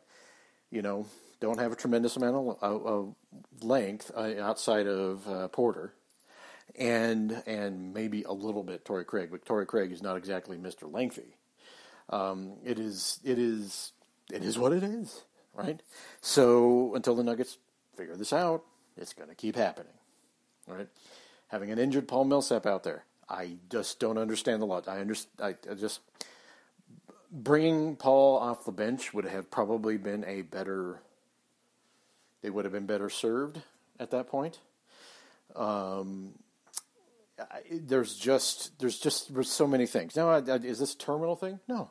you 0.71 0.83
know, 0.83 1.07
don't 1.41 1.59
have 1.59 1.73
a 1.73 1.77
tremendous 1.77 2.17
amount 2.17 2.59
of, 2.61 2.87
of 2.87 3.15
length 3.63 4.11
uh, 4.15 4.35
outside 4.41 4.87
of 4.87 5.27
uh, 5.27 5.49
Porter, 5.49 5.95
and 6.79 7.43
and 7.47 7.95
maybe 7.95 8.23
a 8.25 8.33
little 8.33 8.63
bit 8.63 8.85
Torrey 8.85 9.05
Craig, 9.05 9.29
but 9.31 9.47
Torrey 9.47 9.67
Craig 9.67 9.93
is 9.93 10.03
not 10.03 10.17
exactly 10.17 10.59
Mister 10.59 10.87
Lengthy. 10.87 11.37
Um, 12.11 12.59
it 12.65 12.79
is 12.79 13.21
it 13.25 13.39
is 13.39 13.93
it 14.31 14.45
is 14.45 14.59
what 14.59 14.73
it 14.73 14.83
is, 14.83 15.23
right? 15.55 15.81
So 16.21 16.95
until 16.95 17.15
the 17.15 17.25
Nuggets 17.25 17.57
figure 17.97 18.17
this 18.17 18.33
out, 18.33 18.65
it's 18.97 19.15
going 19.15 19.31
to 19.31 19.35
keep 19.35 19.57
happening, 19.57 19.93
right? 20.67 20.89
Having 21.51 21.73
an 21.73 21.79
injured 21.79 22.07
Paul 22.07 22.25
Millsap 22.27 22.65
out 22.65 22.85
there, 22.85 23.05
I 23.29 23.57
just 23.71 23.99
don't 23.99 24.19
understand 24.19 24.63
the 24.63 24.67
lot. 24.67 24.89
I 24.89 25.01
understand. 25.01 25.57
I, 25.67 25.71
I 25.71 25.75
just 25.75 26.01
bringing 27.31 27.97
Paul 27.97 28.39
off 28.39 28.65
the 28.65 28.73
bench 28.73 29.13
would 29.13 29.25
have 29.25 29.51
probably 29.51 29.97
been 29.97 30.25
a 30.25 30.43
better. 30.43 31.01
They 32.43 32.51
would 32.51 32.65
have 32.65 32.73
been 32.73 32.87
better 32.87 33.11
served 33.11 33.61
at 33.99 34.13
that 34.13 34.29
point. 34.29 34.61
Um, 35.57 36.35
I, 37.39 37.63
there's 37.71 38.15
just 38.17 38.79
there's 38.79 38.99
just 38.99 39.35
there's 39.35 39.51
so 39.51 39.67
many 39.67 39.87
things. 39.87 40.15
Now, 40.15 40.35
is 40.35 40.79
this 40.79 40.95
a 40.95 40.99
terminal 40.99 41.37
thing? 41.37 41.59
No, 41.69 41.91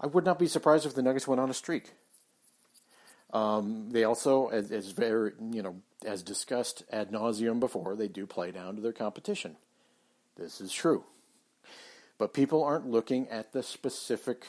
I 0.00 0.06
would 0.06 0.24
not 0.24 0.38
be 0.38 0.46
surprised 0.46 0.84
if 0.84 0.94
the 0.94 1.02
Nuggets 1.02 1.26
went 1.26 1.40
on 1.40 1.48
a 1.48 1.54
streak. 1.54 1.92
Um, 3.32 3.90
they 3.90 4.04
also, 4.04 4.48
as, 4.48 4.70
as, 4.72 4.90
very 4.90 5.32
you 5.50 5.62
know, 5.62 5.76
as 6.04 6.22
discussed 6.22 6.84
ad 6.90 7.10
nauseum 7.10 7.60
before, 7.60 7.94
they 7.94 8.08
do 8.08 8.26
play 8.26 8.50
down 8.50 8.76
to 8.76 8.80
their 8.80 8.92
competition. 8.92 9.56
This 10.36 10.60
is 10.60 10.72
true, 10.72 11.04
but 12.16 12.32
people 12.32 12.62
aren't 12.62 12.88
looking 12.88 13.28
at 13.28 13.52
the 13.52 13.62
specific, 13.62 14.46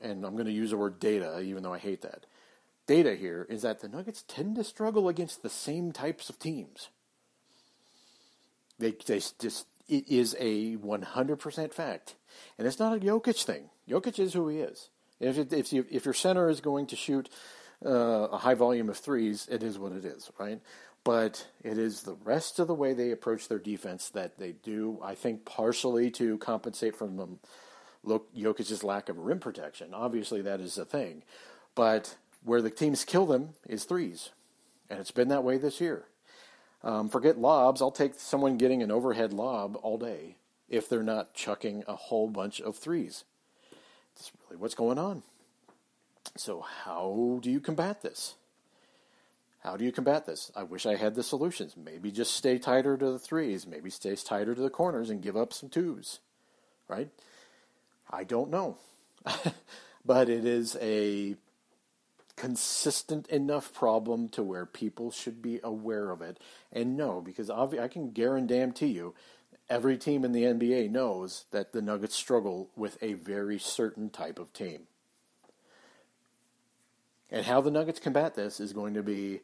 and 0.00 0.24
I'm 0.24 0.34
going 0.34 0.46
to 0.46 0.52
use 0.52 0.70
the 0.70 0.76
word 0.76 1.00
data, 1.00 1.40
even 1.40 1.62
though 1.62 1.72
I 1.72 1.78
hate 1.78 2.02
that. 2.02 2.26
Data 2.86 3.14
here 3.14 3.46
is 3.48 3.62
that 3.62 3.80
the 3.80 3.88
Nuggets 3.88 4.24
tend 4.28 4.56
to 4.56 4.64
struggle 4.64 5.08
against 5.08 5.42
the 5.42 5.48
same 5.48 5.92
types 5.92 6.28
of 6.28 6.38
teams. 6.38 6.88
They, 8.78 8.92
they 9.06 9.20
just 9.38 9.66
it 9.88 10.08
is 10.08 10.36
a 10.38 10.76
100% 10.76 11.72
fact, 11.72 12.14
and 12.58 12.66
it's 12.66 12.78
not 12.78 12.96
a 12.96 13.00
Jokic 13.00 13.44
thing. 13.44 13.70
Jokic 13.88 14.18
is 14.18 14.34
who 14.34 14.48
he 14.48 14.58
is. 14.58 14.88
If, 15.18 15.52
if, 15.52 15.72
you, 15.72 15.84
if 15.90 16.04
your 16.04 16.14
center 16.14 16.48
is 16.48 16.60
going 16.60 16.86
to 16.86 16.96
shoot 16.96 17.28
uh, 17.84 18.28
a 18.32 18.38
high 18.38 18.54
volume 18.54 18.88
of 18.88 18.98
threes, 18.98 19.48
it 19.50 19.62
is 19.62 19.78
what 19.78 19.92
it 19.92 20.04
is, 20.04 20.30
right? 20.38 20.60
But 21.02 21.46
it 21.62 21.78
is 21.78 22.02
the 22.02 22.16
rest 22.24 22.58
of 22.58 22.66
the 22.66 22.74
way 22.74 22.92
they 22.92 23.10
approach 23.10 23.48
their 23.48 23.58
defense 23.58 24.10
that 24.10 24.38
they 24.38 24.52
do, 24.52 24.98
I 25.02 25.14
think, 25.14 25.44
partially 25.44 26.10
to 26.12 26.36
compensate 26.38 26.94
from 26.94 27.16
them. 27.16 27.38
Jokic's 28.06 28.84
lack 28.84 29.08
of 29.08 29.18
rim 29.18 29.40
protection. 29.40 29.94
Obviously, 29.94 30.42
that 30.42 30.60
is 30.60 30.76
a 30.76 30.84
thing. 30.84 31.22
But 31.74 32.16
where 32.44 32.62
the 32.62 32.70
teams 32.70 33.04
kill 33.04 33.26
them 33.26 33.50
is 33.66 33.84
threes. 33.84 34.30
And 34.88 34.98
it's 34.98 35.10
been 35.10 35.28
that 35.28 35.44
way 35.44 35.56
this 35.56 35.80
year. 35.80 36.04
Um, 36.82 37.08
forget 37.08 37.38
lobs. 37.38 37.82
I'll 37.82 37.90
take 37.90 38.14
someone 38.14 38.56
getting 38.56 38.82
an 38.82 38.90
overhead 38.90 39.32
lob 39.32 39.76
all 39.82 39.98
day 39.98 40.36
if 40.68 40.88
they're 40.88 41.02
not 41.02 41.34
chucking 41.34 41.84
a 41.86 41.96
whole 41.96 42.28
bunch 42.28 42.60
of 42.60 42.76
threes. 42.76 43.24
That's 44.14 44.32
really 44.48 44.60
what's 44.60 44.74
going 44.74 44.98
on. 44.98 45.22
So, 46.36 46.60
how 46.84 47.38
do 47.42 47.50
you 47.50 47.60
combat 47.60 48.02
this? 48.02 48.34
How 49.62 49.76
do 49.76 49.84
you 49.84 49.92
combat 49.92 50.26
this? 50.26 50.50
I 50.56 50.62
wish 50.62 50.86
I 50.86 50.96
had 50.96 51.14
the 51.14 51.22
solutions. 51.22 51.76
Maybe 51.76 52.10
just 52.10 52.34
stay 52.34 52.58
tighter 52.58 52.96
to 52.96 53.12
the 53.12 53.18
threes. 53.18 53.66
Maybe 53.66 53.90
stay 53.90 54.16
tighter 54.16 54.54
to 54.54 54.60
the 54.60 54.70
corners 54.70 55.10
and 55.10 55.22
give 55.22 55.36
up 55.36 55.52
some 55.52 55.68
twos. 55.68 56.20
Right? 56.88 57.10
I 58.10 58.24
don't 58.24 58.50
know. 58.50 58.78
but 60.04 60.28
it 60.28 60.46
is 60.46 60.78
a 60.80 61.36
consistent 62.36 63.28
enough 63.28 63.74
problem 63.74 64.26
to 64.30 64.42
where 64.42 64.64
people 64.64 65.10
should 65.10 65.42
be 65.42 65.60
aware 65.62 66.10
of 66.10 66.22
it 66.22 66.38
and 66.72 66.96
know 66.96 67.20
because 67.20 67.50
I 67.50 67.86
can 67.86 68.12
guarantee 68.12 68.86
you 68.86 69.14
every 69.68 69.98
team 69.98 70.24
in 70.24 70.32
the 70.32 70.44
NBA 70.44 70.90
knows 70.90 71.44
that 71.50 71.72
the 71.72 71.82
Nuggets 71.82 72.16
struggle 72.16 72.70
with 72.74 72.96
a 73.02 73.12
very 73.12 73.58
certain 73.58 74.08
type 74.08 74.38
of 74.38 74.54
team. 74.54 74.86
And 77.30 77.46
how 77.46 77.60
the 77.60 77.70
Nuggets 77.70 78.00
combat 78.00 78.34
this 78.34 78.60
is 78.60 78.72
going 78.72 78.94
to 78.94 79.02
be 79.02 79.40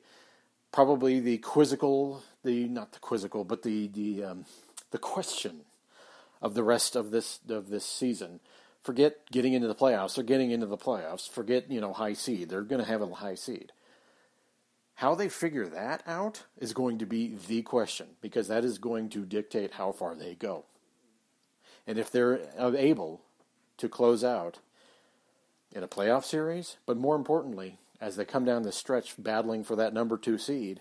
probably 0.72 1.20
the 1.20 1.38
quizzical, 1.38 2.22
the 2.44 2.68
not 2.68 2.92
the 2.92 2.98
quizzical, 2.98 3.44
but 3.44 3.62
the 3.62 3.88
the 3.88 4.24
um, 4.24 4.44
the 4.90 4.98
question 4.98 5.62
of 6.42 6.54
the 6.54 6.62
rest 6.62 6.96
of 6.96 7.10
this 7.10 7.40
of 7.48 7.70
this 7.70 7.84
season. 7.84 8.40
Forget 8.82 9.30
getting 9.32 9.52
into 9.52 9.68
the 9.68 9.74
playoffs. 9.74 10.14
They're 10.14 10.24
getting 10.24 10.52
into 10.52 10.66
the 10.66 10.76
playoffs. 10.76 11.28
Forget 11.28 11.70
you 11.70 11.80
know 11.80 11.92
high 11.92 12.12
seed. 12.12 12.48
They're 12.48 12.62
going 12.62 12.82
to 12.82 12.88
have 12.88 13.02
a 13.02 13.14
high 13.14 13.34
seed. 13.34 13.72
How 14.96 15.14
they 15.14 15.28
figure 15.28 15.66
that 15.66 16.02
out 16.06 16.44
is 16.58 16.72
going 16.72 16.98
to 16.98 17.06
be 17.06 17.36
the 17.48 17.62
question 17.62 18.06
because 18.22 18.48
that 18.48 18.64
is 18.64 18.78
going 18.78 19.10
to 19.10 19.26
dictate 19.26 19.72
how 19.72 19.92
far 19.92 20.14
they 20.14 20.34
go. 20.34 20.64
And 21.86 21.98
if 21.98 22.10
they're 22.10 22.40
able 22.58 23.20
to 23.76 23.88
close 23.88 24.24
out 24.24 24.58
in 25.76 25.82
a 25.82 25.88
playoff 25.88 26.24
series, 26.24 26.78
but 26.86 26.96
more 26.96 27.14
importantly, 27.14 27.76
as 28.00 28.16
they 28.16 28.24
come 28.24 28.46
down 28.46 28.62
the 28.62 28.72
stretch 28.72 29.14
battling 29.18 29.62
for 29.62 29.76
that 29.76 29.92
number 29.92 30.16
two 30.16 30.38
seed, 30.38 30.80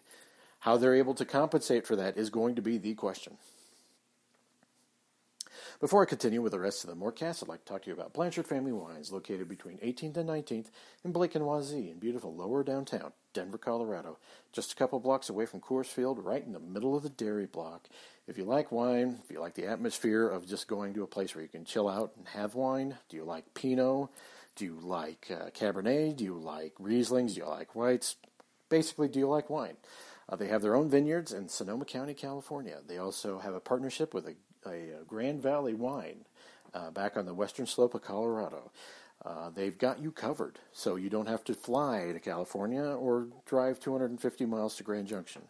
how 0.60 0.78
they're 0.78 0.96
able 0.96 1.14
to 1.14 1.26
compensate 1.26 1.86
for 1.86 1.98
that 1.98 2.18
is 2.18 2.30
going 2.30 2.56
to 2.56 2.62
be 2.62 2.78
the 2.78 2.94
question. 2.94 3.38
Before 5.82 6.02
I 6.02 6.06
continue 6.06 6.42
with 6.42 6.54
the 6.54 6.60
rest 6.60 6.86
of 6.86 6.90
the 6.90 6.96
Mortcast, 6.96 7.44
I'd 7.44 7.50
like 7.50 7.66
to 7.66 7.72
talk 7.72 7.82
to 7.84 7.90
you 7.90 7.94
about 7.94 8.14
Blanchard 8.14 8.48
Family 8.48 8.72
Wines, 8.72 9.12
located 9.12 9.50
between 9.50 9.78
18th 9.80 10.16
and 10.16 10.30
19th 10.30 10.68
in 11.04 11.12
Blake 11.12 11.36
and 11.36 11.44
Wazee, 11.44 11.92
in 11.92 12.00
beautiful 12.00 12.34
lower 12.34 12.64
downtown 12.64 13.12
Denver, 13.34 13.58
Colorado, 13.58 14.18
just 14.54 14.72
a 14.72 14.76
couple 14.76 15.02
blocks 15.02 15.30
away 15.30 15.46
from 15.46 15.60
Coors 15.60 15.88
Field, 15.88 16.24
right 16.24 16.46
in 16.46 16.54
the 16.54 16.60
middle 16.62 16.96
of 16.96 17.04
the 17.04 17.10
dairy 17.10 17.46
block. 17.46 17.90
If 18.26 18.38
you 18.38 18.46
like 18.46 18.72
wine, 18.72 19.20
if 19.22 19.30
you 19.30 19.42
like 19.42 19.56
the 19.56 19.68
atmosphere 19.68 20.26
of 20.30 20.48
just 20.48 20.70
going 20.70 20.94
to 20.94 21.04
a 21.04 21.08
place 21.08 21.36
where 21.36 21.42
you 21.42 21.50
can 21.50 21.66
chill 21.66 21.90
out 21.90 22.14
and 22.16 22.26
have 22.30 22.56
wine, 22.56 22.96
do 23.10 23.18
you 23.18 23.26
like 23.26 23.54
Pinot? 23.54 24.08
Do 24.56 24.66
you 24.66 24.80
like 24.82 25.30
uh, 25.30 25.50
Cabernet? 25.50 26.18
Do 26.18 26.24
you 26.24 26.36
like 26.36 26.74
Rieslings? 26.80 27.34
Do 27.34 27.42
you 27.42 27.48
like 27.48 27.76
whites? 27.76 28.16
Basically, 28.70 29.08
do 29.08 29.20
you 29.20 29.28
like 29.28 29.50
wine? 29.50 29.76
Uh, 30.30 30.36
they 30.36 30.48
have 30.48 30.62
their 30.62 30.76
own 30.76 30.90
vineyards 30.90 31.34
in 31.34 31.50
Sonoma 31.50 31.86
County, 31.86 32.14
California. 32.14 32.80
They 32.88 32.98
also 32.98 33.40
have 33.40 33.54
a 33.54 33.60
partnership 33.60 34.14
with 34.14 34.28
a, 34.28 34.70
a 34.70 35.04
Grand 35.06 35.42
Valley 35.42 35.74
wine 35.74 36.26
uh, 36.74 36.90
back 36.92 37.18
on 37.18 37.26
the 37.26 37.34
western 37.34 37.66
slope 37.66 37.94
of 37.94 38.02
Colorado. 38.02 38.72
Uh, 39.24 39.50
they've 39.50 39.78
got 39.78 40.00
you 40.00 40.12
covered, 40.12 40.60
so 40.72 40.96
you 40.96 41.10
don't 41.10 41.28
have 41.28 41.44
to 41.44 41.54
fly 41.54 42.12
to 42.12 42.20
California 42.20 42.84
or 42.84 43.28
drive 43.46 43.80
250 43.80 44.46
miles 44.46 44.76
to 44.76 44.84
Grand 44.84 45.08
Junction. 45.08 45.44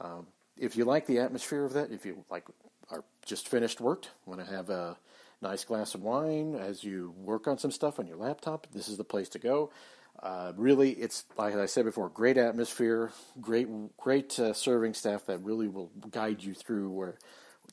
Um, 0.00 0.26
if 0.56 0.76
you 0.76 0.84
like 0.84 1.06
the 1.06 1.18
atmosphere 1.18 1.64
of 1.64 1.72
that, 1.74 1.90
if 1.90 2.04
you 2.04 2.24
like 2.30 2.44
are 2.90 3.04
just 3.24 3.48
finished 3.48 3.80
work, 3.80 4.06
want 4.24 4.44
to 4.44 4.46
have 4.46 4.70
a 4.70 4.96
nice 5.42 5.64
glass 5.64 5.94
of 5.94 6.02
wine 6.02 6.54
as 6.54 6.82
you 6.82 7.14
work 7.18 7.46
on 7.46 7.58
some 7.58 7.70
stuff 7.70 7.98
on 7.98 8.06
your 8.06 8.16
laptop, 8.16 8.66
this 8.72 8.88
is 8.88 8.96
the 8.96 9.04
place 9.04 9.28
to 9.30 9.38
go. 9.38 9.70
Uh, 10.22 10.52
really, 10.56 10.92
it's 10.92 11.24
like 11.36 11.54
I 11.54 11.66
said 11.66 11.84
before, 11.84 12.08
great 12.08 12.38
atmosphere, 12.38 13.12
great 13.40 13.68
great 13.98 14.38
uh, 14.38 14.54
serving 14.54 14.94
staff 14.94 15.26
that 15.26 15.38
really 15.42 15.68
will 15.68 15.90
guide 16.10 16.42
you 16.42 16.54
through 16.54 16.90
where 16.90 17.18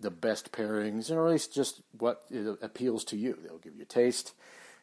the 0.01 0.12
best 0.12 0.51
pairings, 0.51 1.10
or 1.10 1.25
at 1.25 1.32
least 1.32 1.53
just 1.53 1.82
what 1.98 2.24
appeals 2.62 3.05
to 3.05 3.17
you. 3.17 3.38
They'll 3.41 3.60
give 3.60 3.75
you 3.75 3.84
a 3.84 3.86
taste, 3.86 4.34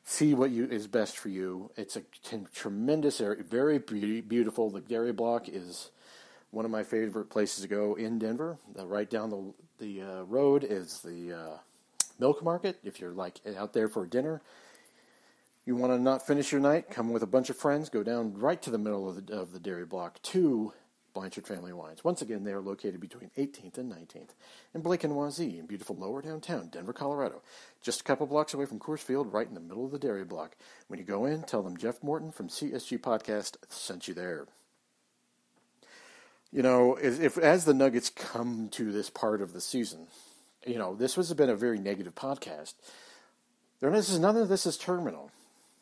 see 0.04 0.32
what 0.32 0.50
you 0.50 0.64
is 0.64 0.87
best 0.87 1.18
for 1.18 1.28
you. 1.28 1.70
It's 1.76 1.96
a 1.96 2.02
t- 2.25 2.46
tremendous 2.54 3.20
area, 3.20 3.42
very 3.42 3.78
be- 3.78 4.22
beautiful. 4.22 4.70
The 4.70 4.80
dairy 4.80 5.12
block 5.12 5.49
is 5.49 5.90
one 6.50 6.64
of 6.64 6.70
my 6.70 6.82
favorite 6.82 7.28
places 7.28 7.62
to 7.62 7.68
go 7.68 7.94
in 7.94 8.18
Denver. 8.18 8.56
Uh, 8.78 8.87
right 8.87 9.10
down 9.10 9.28
the 9.30 9.52
the 9.78 10.02
uh, 10.02 10.22
road 10.22 10.64
is 10.64 11.00
the 11.00 11.32
uh, 11.34 11.58
milk 12.20 12.44
market. 12.44 12.78
If 12.84 13.00
you're 13.00 13.12
like 13.12 13.40
out 13.56 13.72
there 13.72 13.88
for 13.88 14.06
dinner, 14.06 14.42
you 15.64 15.76
want 15.76 15.92
to 15.92 15.98
not 15.98 16.26
finish 16.26 16.52
your 16.52 16.60
night, 16.60 16.90
come 16.90 17.10
with 17.12 17.22
a 17.22 17.26
bunch 17.26 17.50
of 17.50 17.56
friends, 17.56 17.88
go 17.88 18.02
down 18.02 18.38
right 18.38 18.60
to 18.62 18.70
the 18.70 18.78
middle 18.78 19.08
of 19.08 19.26
the, 19.26 19.34
of 19.34 19.52
the 19.52 19.60
dairy 19.60 19.86
block 19.86 20.20
to 20.22 20.72
Blanchard 21.12 21.46
Family 21.46 21.72
Wines. 21.72 22.04
Once 22.04 22.22
again, 22.22 22.44
they 22.44 22.52
are 22.52 22.60
located 22.60 23.00
between 23.00 23.30
18th 23.36 23.78
and 23.78 23.92
19th 23.92 24.30
in 24.74 24.80
Blake 24.80 25.04
and 25.04 25.14
Wazee 25.14 25.58
in 25.58 25.66
beautiful 25.66 25.96
lower 25.96 26.22
downtown 26.22 26.68
Denver, 26.68 26.92
Colorado. 26.92 27.42
Just 27.82 28.00
a 28.00 28.04
couple 28.04 28.26
blocks 28.26 28.54
away 28.54 28.66
from 28.66 28.78
Coors 28.78 29.00
Field, 29.00 29.32
right 29.32 29.48
in 29.48 29.54
the 29.54 29.60
middle 29.60 29.84
of 29.84 29.90
the 29.90 29.98
dairy 29.98 30.24
block. 30.24 30.56
When 30.88 30.98
you 30.98 31.04
go 31.04 31.26
in, 31.26 31.42
tell 31.42 31.62
them 31.62 31.76
Jeff 31.76 32.02
Morton 32.02 32.30
from 32.30 32.48
CSG 32.48 33.00
Podcast 33.00 33.56
sent 33.68 34.08
you 34.08 34.14
there. 34.14 34.46
You 36.52 36.62
know, 36.62 36.96
if, 36.96 37.20
if 37.20 37.38
as 37.38 37.64
the 37.64 37.74
Nuggets 37.74 38.10
come 38.10 38.68
to 38.72 38.90
this 38.90 39.08
part 39.08 39.40
of 39.40 39.52
the 39.52 39.60
season, 39.60 40.08
you 40.67 40.79
know, 40.79 40.95
this 40.95 41.14
has 41.14 41.33
been 41.35 41.50
a 41.50 41.57
very 41.57 41.79
negative 41.79 42.14
podcast. 42.14 42.75
This 43.81 44.11
is 44.11 44.19
none 44.19 44.37
of 44.37 44.49
this 44.49 44.67
is 44.67 44.76
terminal, 44.76 45.31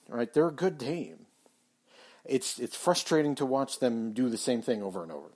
right? 0.09 0.33
They're 0.33 0.49
a 0.49 0.53
good 0.53 0.79
team. 0.79 1.27
it's 2.25 2.59
it's 2.59 2.77
frustrating 2.77 3.35
to 3.37 3.47
watch 3.47 3.81
them 3.81 4.13
do 4.13 4.29
the 4.29 4.39
same 4.39 4.63
thing 4.63 4.83
over 4.83 5.03
and 5.03 5.11
over. 5.11 5.29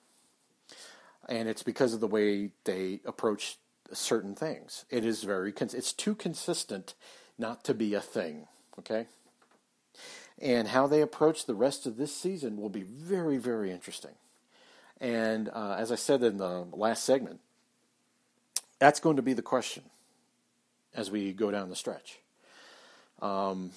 And 1.29 1.49
it's 1.49 1.63
because 1.63 1.95
of 1.95 2.01
the 2.01 2.07
way 2.07 2.51
they 2.65 3.01
approach 3.05 3.59
certain 3.93 4.35
things. 4.35 4.85
It 4.91 5.05
is 5.05 5.25
very 5.25 5.53
it's 5.59 5.93
too 5.93 6.15
consistent 6.15 6.95
not 7.39 7.65
to 7.65 7.75
be 7.75 7.95
a 7.95 8.01
thing, 8.01 8.47
okay? 8.79 9.07
And 10.41 10.69
how 10.69 10.87
they 10.87 11.01
approach 11.01 11.47
the 11.47 11.55
rest 11.55 11.87
of 11.87 11.97
this 11.97 12.15
season 12.15 12.57
will 12.59 12.69
be 12.69 12.83
very 12.83 13.39
very 13.39 13.71
interesting. 13.73 14.13
And 15.01 15.49
uh, 15.49 15.77
as 15.79 15.91
I 15.91 15.97
said 15.97 16.23
in 16.23 16.37
the 16.39 16.67
last 16.73 17.05
segment, 17.05 17.41
that's 18.83 18.99
going 18.99 19.15
to 19.15 19.23
be 19.23 19.33
the 19.33 19.43
question 19.43 19.85
as 20.93 21.09
we 21.09 21.33
go 21.33 21.53
down 21.53 21.69
the 21.69 21.77
stretch. 21.77 22.19
Um, 23.21 23.71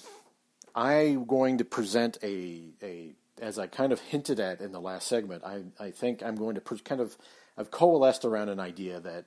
I'm 0.74 1.26
going 1.26 1.58
to 1.58 1.64
present 1.64 2.18
a, 2.24 2.62
a, 2.82 3.12
as 3.40 3.56
I 3.56 3.68
kind 3.68 3.92
of 3.92 4.00
hinted 4.00 4.40
at 4.40 4.60
in 4.60 4.72
the 4.72 4.80
last 4.80 5.06
segment, 5.06 5.44
I, 5.44 5.62
I 5.78 5.92
think 5.92 6.24
I'm 6.24 6.34
going 6.34 6.56
to 6.56 6.60
pre- 6.60 6.80
kind 6.80 7.00
of, 7.00 7.16
I've 7.56 7.70
coalesced 7.70 8.24
around 8.24 8.48
an 8.48 8.58
idea 8.58 8.98
that 8.98 9.26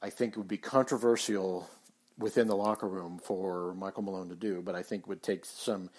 I 0.00 0.08
think 0.08 0.34
would 0.38 0.48
be 0.48 0.56
controversial 0.56 1.68
within 2.16 2.48
the 2.48 2.56
locker 2.56 2.88
room 2.88 3.20
for 3.22 3.74
Michael 3.74 4.04
Malone 4.04 4.30
to 4.30 4.34
do, 4.34 4.62
but 4.64 4.74
I 4.74 4.82
think 4.82 5.06
would 5.06 5.22
take 5.22 5.44
some 5.44 5.90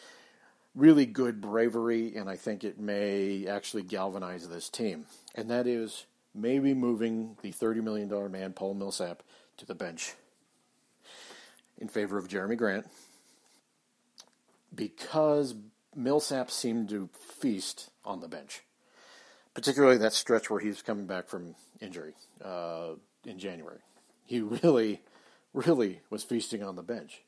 really 0.74 1.06
good 1.06 1.40
bravery, 1.40 2.16
and 2.16 2.28
I 2.28 2.36
think 2.36 2.64
it 2.64 2.80
may 2.80 3.46
actually 3.46 3.84
galvanize 3.84 4.50
this 4.50 4.70
team. 4.70 5.06
And 5.36 5.52
that 5.52 5.68
is 5.68 6.08
maybe 6.34 6.74
moving 6.74 7.38
the 7.42 7.52
$30 7.52 7.84
million 7.84 8.32
man, 8.32 8.54
Paul 8.54 8.74
Millsap, 8.74 9.24
to 9.58 9.66
the 9.66 9.76
bench 9.76 10.14
in 11.78 11.88
favor 11.88 12.18
of 12.18 12.28
Jerami 12.28 12.58
Grant 12.58 12.86
because 14.74 15.56
Millsap 15.96 16.52
seemed 16.52 16.90
to 16.90 17.10
feast 17.14 17.90
on 18.06 18.20
the 18.20 18.28
bench, 18.28 18.62
particularly 19.54 19.98
that 19.98 20.14
stretch 20.14 20.50
where 20.50 20.60
he's 20.60 20.82
coming 20.82 21.06
back 21.06 21.28
from 21.28 21.56
injury 21.80 22.14
uh, 22.44 22.92
in 23.26 23.40
January. 23.40 23.80
He 24.26 24.42
really, 24.64 25.02
really 25.54 26.02
was 26.10 26.24
feasting 26.24 26.64
on 26.64 26.76
the 26.76 26.84
bench. 26.84 27.22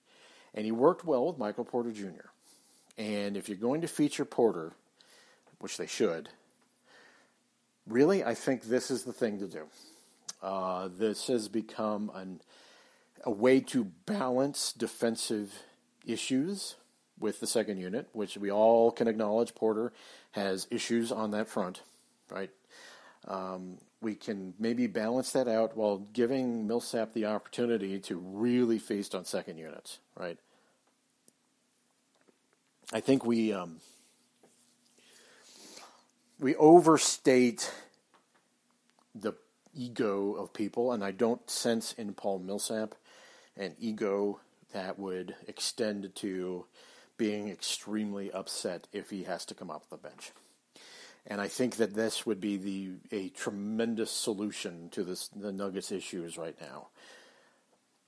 And 0.53 0.65
he 0.65 0.71
worked 0.71 1.05
well 1.05 1.27
with 1.27 1.37
Michael 1.37 1.63
Porter 1.63 1.91
Jr. 1.91 2.29
And 2.97 3.37
if 3.37 3.47
you're 3.47 3.57
going 3.57 3.81
to 3.81 3.87
feature 3.87 4.25
Porter, 4.25 4.73
which 5.59 5.77
they 5.77 5.87
should, 5.87 6.29
really, 7.87 8.23
I 8.23 8.33
think 8.33 8.63
this 8.63 8.91
is 8.91 9.03
the 9.03 9.13
thing 9.13 9.39
to 9.39 9.47
do. 9.47 9.65
Uh, 10.41 10.89
this 10.97 11.27
has 11.27 11.47
become 11.47 12.11
an, 12.15 12.41
a 13.23 13.31
way 13.31 13.59
to 13.59 13.85
balance 14.05 14.73
defensive 14.73 15.53
issues 16.05 16.75
with 17.19 17.39
the 17.39 17.47
second 17.47 17.77
unit, 17.77 18.09
which 18.13 18.37
we 18.37 18.51
all 18.51 18.91
can 18.91 19.07
acknowledge 19.07 19.53
Porter 19.53 19.93
has 20.31 20.67
issues 20.71 21.11
on 21.11 21.31
that 21.31 21.47
front, 21.47 21.83
right? 22.29 22.49
Um, 23.27 23.77
we 24.01 24.15
can 24.15 24.55
maybe 24.57 24.87
balance 24.87 25.31
that 25.33 25.47
out 25.47 25.77
while 25.77 25.99
giving 26.11 26.67
Millsap 26.67 27.13
the 27.13 27.25
opportunity 27.25 27.99
to 27.99 28.17
really 28.17 28.79
feast 28.79 29.13
on 29.13 29.25
second 29.25 29.57
units, 29.57 29.99
right? 30.17 30.39
I 32.91 32.99
think 32.99 33.23
we 33.23 33.53
um, 33.53 33.77
we 36.41 36.55
overstate 36.55 37.71
the 39.13 39.33
ego 39.75 40.33
of 40.33 40.51
people, 40.51 40.91
and 40.91 41.03
I 41.03 41.11
don't 41.11 41.47
sense 41.49 41.93
in 41.93 42.13
Paul 42.13 42.39
Millsap 42.39 42.95
an 43.55 43.75
ego 43.79 44.39
that 44.73 44.97
would 44.97 45.35
extend 45.47 46.15
to 46.15 46.65
being 47.17 47.49
extremely 47.49 48.31
upset 48.31 48.87
if 48.91 49.11
he 49.11 49.23
has 49.23 49.45
to 49.45 49.53
come 49.53 49.69
off 49.69 49.89
the 49.89 49.97
bench. 49.97 50.31
And 51.27 51.39
I 51.39 51.47
think 51.47 51.75
that 51.75 51.93
this 51.93 52.25
would 52.25 52.41
be 52.41 52.57
the 52.57 52.93
a 53.11 53.29
tremendous 53.29 54.09
solution 54.09 54.89
to 54.89 55.03
this, 55.03 55.27
the 55.27 55.51
Nuggets 55.51 55.91
issues 55.91 56.37
right 56.37 56.59
now. 56.59 56.87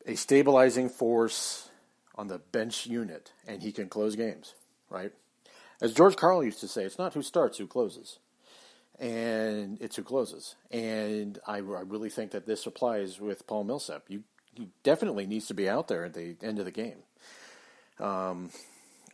A 0.07 0.15
stabilizing 0.15 0.89
force 0.89 1.69
on 2.15 2.27
the 2.27 2.39
bench 2.39 2.87
unit, 2.87 3.31
and 3.47 3.61
he 3.61 3.71
can 3.71 3.89
close 3.89 4.15
games, 4.15 4.55
right? 4.89 5.11
As 5.79 5.93
George 5.93 6.15
Karl 6.15 6.43
used 6.43 6.61
to 6.61 6.67
say, 6.67 6.83
it's 6.83 6.97
not 6.97 7.13
who 7.13 7.21
starts, 7.21 7.59
who 7.59 7.67
closes 7.67 8.17
and 8.99 9.77
it's 9.81 9.95
who 9.95 10.03
closes. 10.03 10.55
And 10.71 11.39
I, 11.47 11.57
I, 11.57 11.59
really 11.59 12.09
think 12.09 12.31
that 12.31 12.45
this 12.45 12.65
applies 12.65 13.19
with 13.19 13.47
Paul 13.47 13.63
Millsap. 13.63 14.03
You, 14.07 14.23
he 14.53 14.69
definitely 14.83 15.25
needs 15.25 15.47
to 15.47 15.53
be 15.53 15.67
out 15.67 15.87
there 15.87 16.05
at 16.05 16.13
the 16.13 16.35
end 16.41 16.59
of 16.59 16.65
the 16.65 16.71
game. 16.71 16.99
Um, 17.99 18.51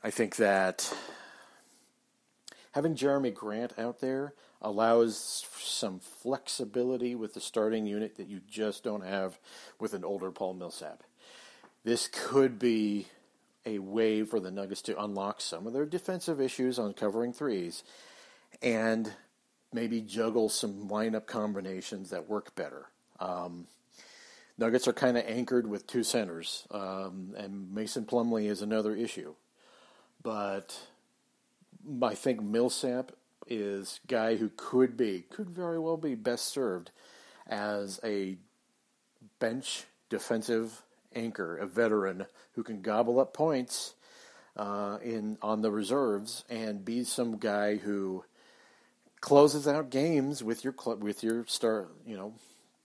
I 0.03 0.11
think 0.11 0.35
that 0.37 0.93
having 2.71 2.95
Jerami 2.95 3.33
Grant 3.33 3.77
out 3.77 3.99
there 3.99 4.33
allows 4.61 5.45
some 5.57 5.99
flexibility 5.99 7.15
with 7.15 7.33
the 7.33 7.41
starting 7.41 7.85
unit 7.85 8.17
that 8.17 8.27
you 8.27 8.41
just 8.49 8.83
don't 8.83 9.05
have 9.05 9.39
with 9.79 9.93
an 9.93 10.03
older 10.03 10.31
Paul 10.31 10.53
Millsap. 10.53 11.03
This 11.85 12.09
could 12.11 12.59
be 12.59 13.07
a 13.65 13.79
way 13.79 14.23
for 14.23 14.39
the 14.39 14.51
Nuggets 14.51 14.81
to 14.83 15.01
unlock 15.01 15.39
some 15.39 15.67
of 15.67 15.73
their 15.73 15.85
defensive 15.85 16.41
issues 16.41 16.79
on 16.79 16.93
covering 16.93 17.33
threes 17.33 17.83
and 18.61 19.13
maybe 19.73 20.01
juggle 20.01 20.49
some 20.49 20.89
lineup 20.89 21.25
combinations 21.25 22.09
that 22.09 22.29
work 22.29 22.55
better. 22.55 22.87
Um, 23.19 23.67
Nuggets 24.57 24.87
are 24.89 24.93
kind 24.93 25.17
of 25.17 25.23
anchored 25.25 25.67
with 25.67 25.87
two 25.87 26.03
centers, 26.03 26.67
um, 26.71 27.33
and 27.37 27.73
Mason 27.73 28.03
Plumlee 28.03 28.49
is 28.49 28.61
another 28.61 28.93
issue. 28.93 29.35
But 30.21 30.77
I 32.03 32.13
think 32.13 32.41
Millsap 32.41 33.13
is 33.47 34.01
guy 34.07 34.35
who 34.35 34.51
could 34.57 34.97
be, 34.97 35.21
could 35.29 35.49
very 35.49 35.79
well 35.79 35.95
be 35.95 36.13
best 36.13 36.47
served 36.47 36.91
as 37.47 38.01
a 38.03 38.37
bench 39.39 39.85
defensive 40.09 40.83
anchor, 41.15 41.57
a 41.57 41.65
veteran 41.65 42.25
who 42.53 42.63
can 42.63 42.81
gobble 42.81 43.19
up 43.19 43.33
points 43.33 43.95
uh, 44.57 44.97
in 45.01 45.37
on 45.41 45.61
the 45.61 45.71
reserves 45.71 46.43
and 46.49 46.83
be 46.83 47.03
some 47.03 47.37
guy 47.37 47.77
who 47.77 48.25
closes 49.21 49.67
out 49.67 49.89
games 49.89 50.43
with 50.43 50.63
your 50.63 50.73
with 50.99 51.23
your 51.23 51.45
start 51.45 51.89
you 52.05 52.17
know 52.17 52.33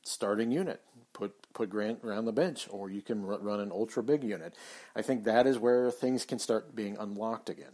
starting 0.02 0.50
unit. 0.50 0.80
Put 1.12 1.32
put 1.52 1.70
Grant 1.70 2.00
around 2.04 2.24
the 2.24 2.32
bench, 2.32 2.66
or 2.70 2.90
you 2.90 3.00
can 3.00 3.24
run 3.24 3.60
an 3.60 3.70
ultra 3.70 4.02
big 4.02 4.24
unit. 4.24 4.54
I 4.96 5.02
think 5.02 5.24
that 5.24 5.46
is 5.46 5.58
where 5.58 5.90
things 5.90 6.24
can 6.24 6.38
start 6.38 6.74
being 6.74 6.96
unlocked 6.98 7.48
again. 7.48 7.72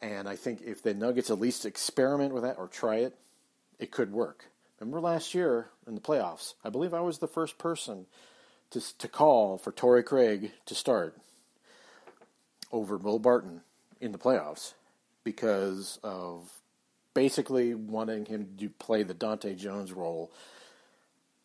And 0.00 0.28
I 0.28 0.36
think 0.36 0.62
if 0.62 0.82
the 0.82 0.94
Nuggets 0.94 1.30
at 1.30 1.40
least 1.40 1.64
experiment 1.64 2.34
with 2.34 2.42
that 2.42 2.58
or 2.58 2.68
try 2.68 2.96
it, 2.96 3.16
it 3.78 3.90
could 3.90 4.12
work. 4.12 4.46
Remember 4.78 5.00
last 5.00 5.34
year 5.34 5.68
in 5.86 5.94
the 5.94 6.00
playoffs, 6.00 6.54
I 6.64 6.70
believe 6.70 6.92
I 6.92 7.00
was 7.00 7.18
the 7.18 7.28
first 7.28 7.58
person 7.58 8.06
to 8.70 8.80
to 8.98 9.08
call 9.08 9.58
for 9.58 9.72
Torrey 9.72 10.02
Craig 10.02 10.52
to 10.66 10.74
start 10.74 11.16
over 12.72 12.96
Will 12.96 13.18
Barton 13.18 13.62
in 14.00 14.12
the 14.12 14.18
playoffs 14.18 14.74
because 15.24 15.98
of 16.02 16.52
basically 17.16 17.74
wanting 17.74 18.26
him 18.26 18.46
to 18.58 18.68
play 18.68 19.02
the 19.02 19.14
Dahntay 19.14 19.56
Jones 19.56 19.90
role. 19.90 20.30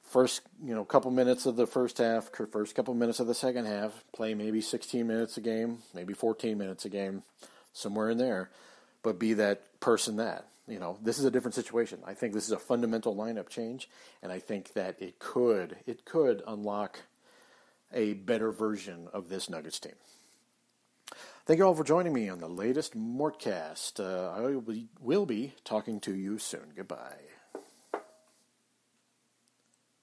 First, 0.03 0.41
you 0.61 0.75
know, 0.75 0.83
couple 0.83 1.09
minutes 1.11 1.45
of 1.45 1.55
the 1.55 1.65
first 1.65 1.97
half, 1.97 2.29
first 2.51 2.75
couple 2.75 2.93
minutes 2.93 3.21
of 3.21 3.27
the 3.27 3.33
second 3.33 3.67
half, 3.67 4.03
play 4.11 4.33
maybe 4.33 4.59
16 4.59 5.07
minutes 5.07 5.37
a 5.37 5.41
game, 5.41 5.77
maybe 5.93 6.13
14 6.13 6.57
minutes 6.57 6.83
a 6.83 6.89
game, 6.89 7.23
somewhere 7.71 8.09
in 8.09 8.17
there, 8.17 8.49
but 9.01 9.17
be 9.17 9.33
that 9.35 9.79
person 9.79 10.17
that. 10.17 10.45
You 10.67 10.77
know, 10.77 10.97
this 11.01 11.17
is 11.17 11.23
a 11.23 11.31
different 11.31 11.55
situation. 11.55 11.99
I 12.05 12.15
think 12.15 12.33
this 12.33 12.45
is 12.45 12.51
a 12.51 12.59
fundamental 12.59 13.15
lineup 13.15 13.47
change, 13.47 13.89
and 14.21 14.29
I 14.29 14.39
think 14.39 14.73
that 14.73 15.01
it 15.01 15.19
could 15.19 15.77
it 15.87 16.03
could 16.03 16.43
unlock 16.45 16.99
a 17.93 18.13
better 18.13 18.51
version 18.51 19.07
of 19.13 19.29
this 19.29 19.49
Nuggets 19.49 19.79
team. 19.79 19.95
Thank 21.51 21.59
you 21.59 21.65
all 21.65 21.75
for 21.75 21.83
joining 21.83 22.13
me 22.13 22.29
on 22.29 22.39
the 22.39 22.47
latest 22.47 22.97
Mortcast. 22.97 23.99
Uh, 23.99 24.31
I 24.31 24.39
will 24.39 24.61
be, 24.61 24.87
will 25.01 25.25
be 25.25 25.53
talking 25.65 25.99
to 25.99 26.15
you 26.15 26.37
soon. 26.37 26.71
Goodbye. 26.73 27.30